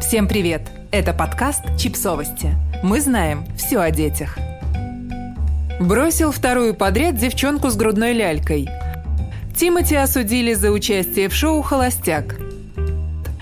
[0.00, 0.62] Всем привет!
[0.90, 2.54] Это подкаст «Чипсовости».
[2.82, 4.38] Мы знаем все о детях.
[5.78, 8.66] Бросил вторую подряд девчонку с грудной лялькой.
[9.54, 12.40] Тимати осудили за участие в шоу «Холостяк».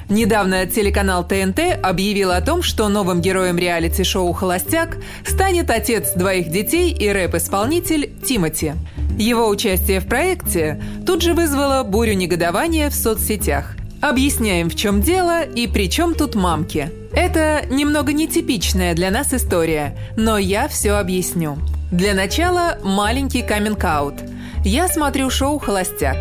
[0.08, 6.92] Недавно телеканал ТНТ объявил о том, что новым героем реалити-шоу «Холостяк» станет отец двоих детей
[6.92, 8.72] и рэп-исполнитель Тимати.
[9.16, 13.77] Его участие в проекте тут же вызвало бурю негодования в соцсетях.
[14.00, 16.90] Объясняем, в чем дело и при чем тут мамки.
[17.12, 21.58] Это немного нетипичная для нас история, но я все объясню.
[21.90, 24.14] Для начала маленький каминг-аут.
[24.64, 26.16] Я смотрю шоу «Холостяк».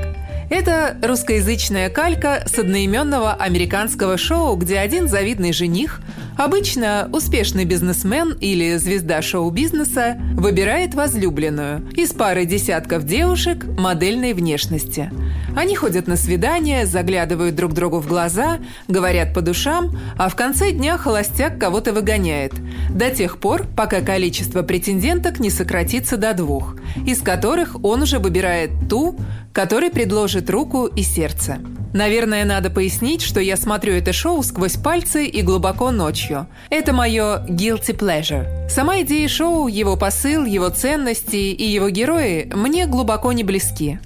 [0.49, 6.01] Это русскоязычная калька с одноименного американского шоу, где один завидный жених–
[6.37, 15.11] Обычно успешный бизнесмен или звезда шоу-бизнеса выбирает возлюбленную из пары десятков девушек модельной внешности.
[15.57, 20.71] Они ходят на свидания, заглядывают друг другу в глаза, говорят по душам, а в конце
[20.71, 22.53] дня холостяк кого-то выгоняет.
[22.91, 26.75] До тех пор, пока количество претенденток не сократится до двух,
[27.07, 29.17] из которых он уже выбирает ту,
[29.51, 31.57] которой предложит руку и сердце.
[31.91, 36.45] Наверное, надо пояснить, что я смотрю это шоу сквозь пальцы и глубоко ночью.
[36.69, 38.69] Это мое guilty pleasure.
[38.69, 43.99] Сама идея шоу, его посыл, его ценности и его герои мне глубоко не близки.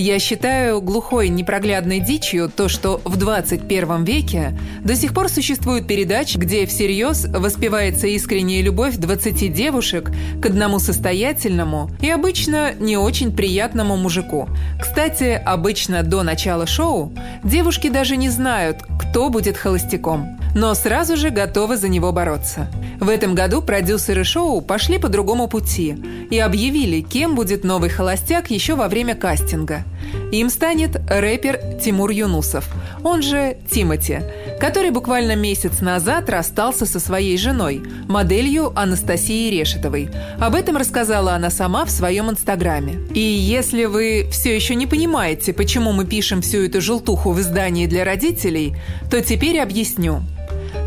[0.00, 6.38] Я считаю глухой непроглядной дичью то, что в 21 веке до сих пор существуют передачи,
[6.38, 13.96] где всерьез воспевается искренняя любовь 20 девушек к одному состоятельному и обычно не очень приятному
[13.96, 14.48] мужику.
[14.80, 21.30] Кстати, обычно до начала шоу девушки даже не знают, кто будет холостяком, но сразу же
[21.30, 22.68] готовы за него бороться.
[23.00, 25.96] В этом году продюсеры шоу пошли по другому пути
[26.30, 29.84] и объявили, кем будет новый холостяк еще во время кастинга.
[30.32, 32.68] Им станет рэпер Тимур Юнусов,
[33.04, 34.20] он же Тимати,
[34.58, 40.10] который буквально месяц назад расстался со своей женой, моделью Анастасией Решетовой.
[40.40, 42.98] Об этом рассказала она сама в своем инстаграме.
[43.14, 47.86] И если вы все еще не понимаете, почему мы пишем всю эту желтуху в издании
[47.86, 48.76] для родителей,
[49.10, 50.22] то теперь объясню.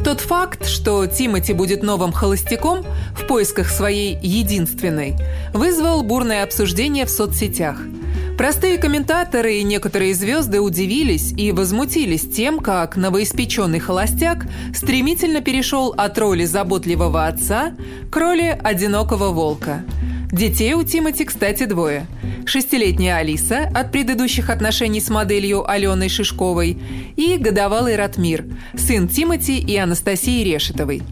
[0.03, 2.83] Тот факт, что Тимати будет новым холостяком
[3.15, 5.15] в поисках своей единственной,
[5.53, 7.77] вызвал бурное обсуждение в соцсетях–
[8.37, 16.17] Простые комментаторы и некоторые звезды удивились и возмутились тем, как новоиспеченный холостяк стремительно перешел от
[16.17, 17.73] роли заботливого отца
[18.09, 19.83] к роли одинокого волка.
[20.31, 22.07] Детей у Тимати, кстати, двое.
[22.45, 26.77] Шестилетняя Алиса от предыдущих отношений с моделью Аленой Шишковой
[27.15, 31.03] и годовалый Ратмир, сын Тимати и Анастасии Решетовой–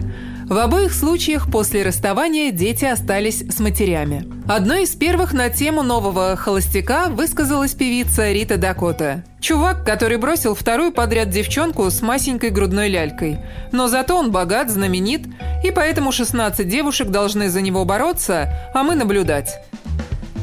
[0.50, 4.39] в обоих случаях после расставания дети остались с матерями.
[4.50, 9.24] Одной из первых на тему нового холостяка высказалась певица Рита Дакота.
[9.40, 13.38] Чувак, который бросил вторую подряд девчонку с масенькой грудной лялькой.
[13.72, 15.28] Но зато он богат, знаменит,
[15.64, 19.62] и поэтому 16 девушек должны за него бороться, а мы наблюдать.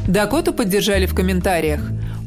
[0.07, 1.81] Дакоту поддержали в комментариях.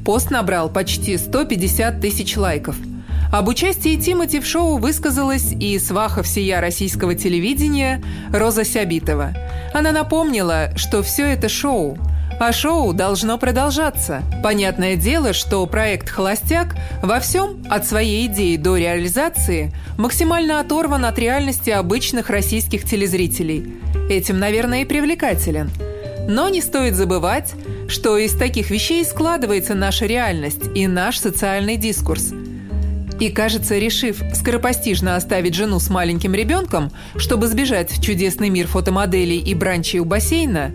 [0.03, 2.75] Пост набрал почти 150 тысяч лайков–
[3.31, 8.01] об участии Тимати в шоу высказалась и сваха всея российского телевидения
[8.33, 9.33] Роза Сябитова.
[9.71, 11.97] Она напомнила, что все это шоу,
[12.39, 14.23] а шоу должно продолжаться.
[14.41, 21.19] Понятное дело, что проект «Холостяк» во всем, от своей идеи до реализации, максимально оторван от
[21.19, 23.75] реальности обычных российских телезрителей.
[24.09, 25.69] Этим, наверное, и привлекателен.
[26.27, 27.53] Но не стоит забывать,
[27.87, 32.33] что из таких вещей складывается наша реальность и наш социальный дискурс–
[33.19, 39.37] и, кажется, решив скоропостижно оставить жену с маленьким ребенком, чтобы сбежать в чудесный мир фотомоделей
[39.37, 40.73] и бранчей у бассейна,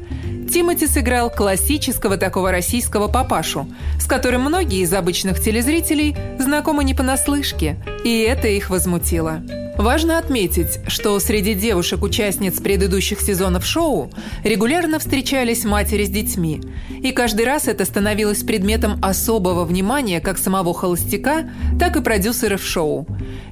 [0.53, 3.66] Тимати сыграл классического такого российского папашу,
[3.99, 9.41] с которым многие из обычных телезрителей знакомы не понаслышке, и это их возмутило.
[9.76, 14.08] Важно отметить, что среди девушек-участниц предыдущих сезонов шоу
[14.44, 16.60] регулярно встречались матери с детьми,
[17.02, 23.06] и каждый раз это становилось предметом особого внимания как самого холостяка, так и продюсеров шоу.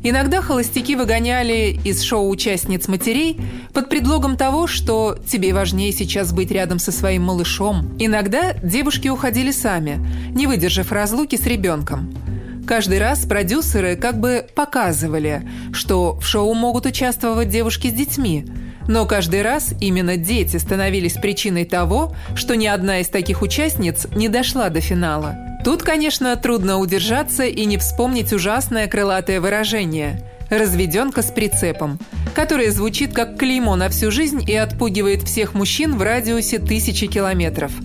[0.05, 3.41] Иногда холостяки выгоняли из шоу участниц матерей
[3.73, 7.97] под предлогом того, что тебе важнее сейчас быть рядом со своим малышом.
[7.99, 9.99] Иногда девушки уходили сами,
[10.31, 12.14] не выдержав разлуки с ребенком.
[12.67, 15.43] Каждый раз продюсеры как бы показывали,
[15.73, 18.47] что в шоу могут участвовать девушки с детьми.
[18.87, 24.29] Но каждый раз именно дети становились причиной того, что ни одна из таких участниц не
[24.29, 25.37] дошла до финала.
[25.64, 31.99] Тут, конечно, трудно удержаться и не вспомнить ужасное крылатое выражение «разведенка с прицепом»,
[32.35, 37.73] которое звучит как клеймо на всю жизнь и отпугивает всех мужчин в радиусе тысячи километров–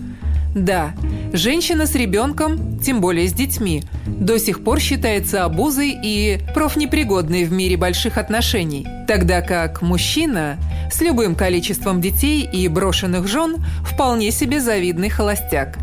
[0.54, 0.92] Да,
[1.32, 7.52] женщина с ребенком, тем более с детьми, до сих пор считается обузой и профнепригодной в
[7.52, 10.58] мире больших отношений, тогда как мужчина
[10.90, 15.78] с любым количеством детей и брошенных жен вполне себе завидный холостяк.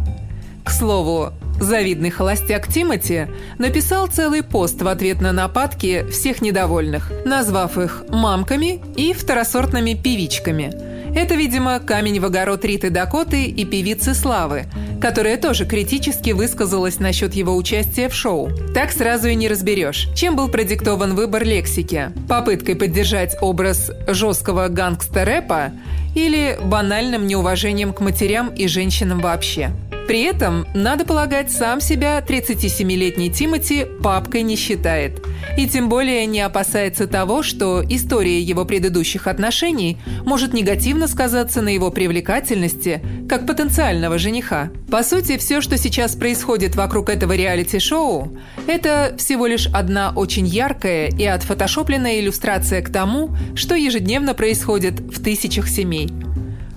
[0.64, 3.28] К слову, завидный холостяк Тимати
[3.60, 10.95] написал целый пост в ответ на нападки всех недовольных, назвав их «мамками» и «второсортными певичками»,
[11.16, 14.66] это, видимо, камень в огород Риты Дакоты и певицы Славы,
[15.02, 18.52] которая тоже критически высказалась насчет его участия в шоу.
[18.74, 22.12] Так сразу и не разберешь, чем был продиктован выбор лексики.
[22.28, 25.72] Попыткой поддержать образ жесткого гангстер-рэпа
[26.16, 29.72] или банальным неуважением к матерям и женщинам вообще.
[30.08, 35.26] При этом, надо полагать, сам себя 37-летний Тимати папкой не считает.
[35.58, 41.70] И тем более не опасается того, что история его предыдущих отношений может негативно сказаться на
[41.70, 44.70] его привлекательности как потенциального жениха.
[44.92, 48.38] По сути, все, что сейчас происходит вокруг этого реалити-шоу,
[48.68, 55.24] это всего лишь одна очень яркая и отфотошопленная иллюстрация к тому, что ежедневно происходит в
[55.24, 56.12] тысячах семей.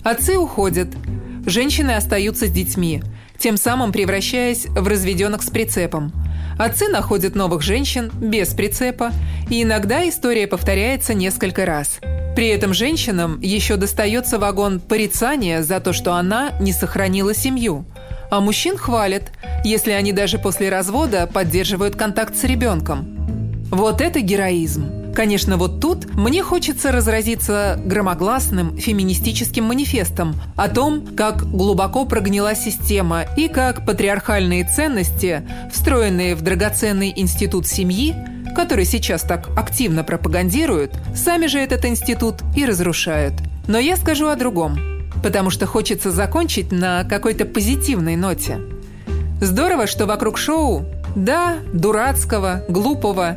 [0.02, 0.88] Отцы уходят,
[1.44, 3.02] женщины остаются с детьми–
[3.38, 6.12] тем самым превращаясь в разведенных с прицепом.
[6.58, 9.12] Отцы находят новых женщин без прицепа,
[9.48, 12.00] и иногда история повторяется несколько раз.
[12.34, 17.84] При этом женщинам еще достается вагон порицания за то, что она не сохранила семью.
[18.30, 19.32] А мужчин хвалят,
[19.64, 23.64] если они даже после развода поддерживают контакт с ребенком.
[23.70, 25.07] Вот это героизм.
[25.18, 33.24] Конечно, вот тут мне хочется разразиться громогласным феминистическим манифестом о том, как глубоко прогнила система
[33.36, 35.42] и как патриархальные ценности,
[35.72, 38.14] встроенные в драгоценный институт семьи,
[38.54, 43.34] который сейчас так активно пропагандируют, сами же этот институт и разрушают.
[43.66, 44.78] Но я скажу о другом,
[45.24, 48.60] потому что хочется закончить на какой-то позитивной ноте.
[49.40, 50.84] Здорово, что вокруг шоу,
[51.16, 53.36] да, дурацкого, глупого,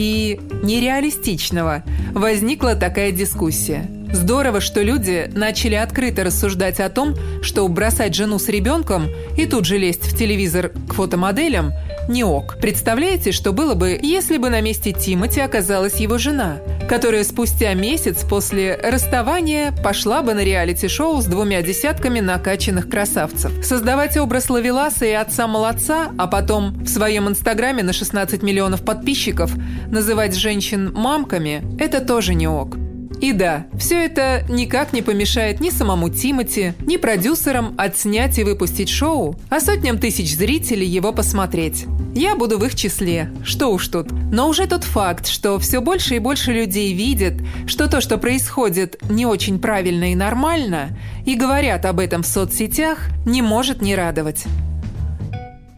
[0.00, 3.86] и нереалистичного возникла такая дискуссия.
[4.10, 9.66] Здорово, что люди начали открыто рассуждать о том, что бросать жену с ребенком и тут
[9.66, 11.72] же лезть в телевизор к фотомоделям–
[12.08, 12.56] не ок.
[12.60, 16.56] Представляете, что было бы, если бы на месте Тимати оказалась его жена,
[16.90, 23.64] которая спустя месяц после расставания пошла бы на реалити-шоу с двумя десятками накачанных красавцев.
[23.64, 29.52] Создавать образ Лавеласа и отца-молодца, а потом в своем инстаграме на 16 миллионов подписчиков
[29.88, 32.76] называть женщин мамками– это тоже не ок.
[33.20, 38.88] И да, все это никак не помешает ни самому Тимати, ни продюсерам отснять и выпустить
[38.88, 41.86] шоу, а сотням тысяч зрителей его посмотреть.
[42.14, 44.10] Я буду в их числе, что уж тут.
[44.10, 47.34] Но уже тот факт, что все больше и больше людей видят,
[47.66, 53.08] что то, что происходит, не очень правильно и нормально, и говорят об этом в соцсетях,
[53.24, 54.44] не может не радовать.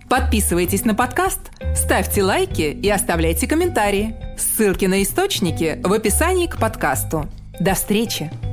[0.09, 1.41] Подписывайтесь на подкаст,
[1.75, 4.15] ставьте лайки и оставляйте комментарии.
[4.39, 7.29] Ссылки на источники в описании к подкасту.
[7.61, 8.52] До встречи!